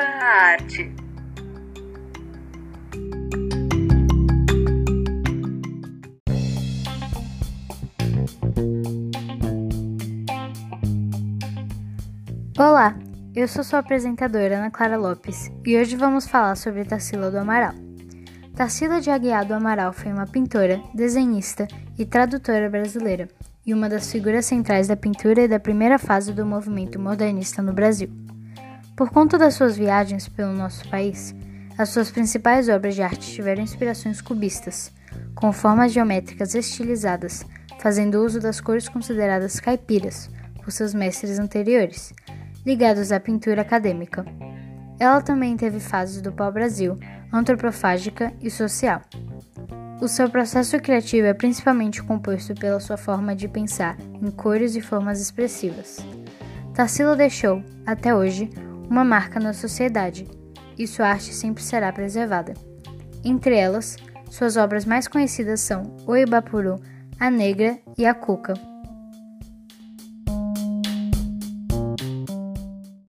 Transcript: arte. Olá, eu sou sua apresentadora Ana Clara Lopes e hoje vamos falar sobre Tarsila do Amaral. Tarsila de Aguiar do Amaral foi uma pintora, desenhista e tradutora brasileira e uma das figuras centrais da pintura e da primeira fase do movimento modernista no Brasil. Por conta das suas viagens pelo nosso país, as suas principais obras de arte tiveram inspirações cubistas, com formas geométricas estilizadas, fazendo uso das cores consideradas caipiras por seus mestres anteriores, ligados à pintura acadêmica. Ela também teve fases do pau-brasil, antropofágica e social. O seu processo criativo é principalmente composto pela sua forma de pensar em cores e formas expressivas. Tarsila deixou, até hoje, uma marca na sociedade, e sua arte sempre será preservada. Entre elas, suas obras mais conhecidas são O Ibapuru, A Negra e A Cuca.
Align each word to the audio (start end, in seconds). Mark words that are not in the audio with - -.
arte. 0.00 0.94
Olá, 12.58 12.96
eu 13.34 13.48
sou 13.48 13.64
sua 13.64 13.80
apresentadora 13.80 14.56
Ana 14.56 14.70
Clara 14.70 14.96
Lopes 14.96 15.50
e 15.66 15.76
hoje 15.76 15.96
vamos 15.96 16.26
falar 16.26 16.54
sobre 16.56 16.84
Tarsila 16.84 17.30
do 17.30 17.38
Amaral. 17.38 17.74
Tarsila 18.54 19.00
de 19.00 19.10
Aguiar 19.10 19.44
do 19.44 19.54
Amaral 19.54 19.92
foi 19.92 20.12
uma 20.12 20.26
pintora, 20.26 20.80
desenhista 20.94 21.66
e 21.98 22.06
tradutora 22.06 22.70
brasileira 22.70 23.28
e 23.66 23.74
uma 23.74 23.88
das 23.88 24.10
figuras 24.10 24.46
centrais 24.46 24.88
da 24.88 24.96
pintura 24.96 25.42
e 25.42 25.48
da 25.48 25.60
primeira 25.60 25.98
fase 25.98 26.32
do 26.32 26.46
movimento 26.46 26.98
modernista 26.98 27.60
no 27.62 27.72
Brasil. 27.72 28.31
Por 29.02 29.10
conta 29.10 29.36
das 29.36 29.54
suas 29.54 29.76
viagens 29.76 30.28
pelo 30.28 30.52
nosso 30.52 30.88
país, 30.88 31.34
as 31.76 31.88
suas 31.88 32.08
principais 32.08 32.68
obras 32.68 32.94
de 32.94 33.02
arte 33.02 33.32
tiveram 33.32 33.60
inspirações 33.60 34.20
cubistas, 34.20 34.92
com 35.34 35.52
formas 35.52 35.90
geométricas 35.90 36.54
estilizadas, 36.54 37.44
fazendo 37.80 38.24
uso 38.24 38.38
das 38.38 38.60
cores 38.60 38.88
consideradas 38.88 39.58
caipiras 39.58 40.30
por 40.62 40.70
seus 40.70 40.94
mestres 40.94 41.40
anteriores, 41.40 42.14
ligados 42.64 43.10
à 43.10 43.18
pintura 43.18 43.62
acadêmica. 43.62 44.24
Ela 45.00 45.20
também 45.20 45.56
teve 45.56 45.80
fases 45.80 46.22
do 46.22 46.30
pau-brasil, 46.30 46.96
antropofágica 47.32 48.32
e 48.40 48.48
social. 48.48 49.02
O 50.00 50.06
seu 50.06 50.30
processo 50.30 50.78
criativo 50.78 51.26
é 51.26 51.34
principalmente 51.34 52.04
composto 52.04 52.54
pela 52.54 52.78
sua 52.78 52.96
forma 52.96 53.34
de 53.34 53.48
pensar 53.48 53.96
em 54.00 54.30
cores 54.30 54.76
e 54.76 54.80
formas 54.80 55.20
expressivas. 55.20 55.98
Tarsila 56.72 57.16
deixou, 57.16 57.64
até 57.84 58.14
hoje, 58.14 58.48
uma 58.88 59.04
marca 59.04 59.40
na 59.40 59.52
sociedade, 59.52 60.28
e 60.78 60.86
sua 60.86 61.08
arte 61.08 61.34
sempre 61.34 61.62
será 61.62 61.92
preservada. 61.92 62.54
Entre 63.24 63.56
elas, 63.56 63.96
suas 64.30 64.56
obras 64.56 64.84
mais 64.84 65.06
conhecidas 65.06 65.60
são 65.60 65.96
O 66.06 66.16
Ibapuru, 66.16 66.80
A 67.20 67.30
Negra 67.30 67.78
e 67.96 68.06
A 68.06 68.14
Cuca. 68.14 68.71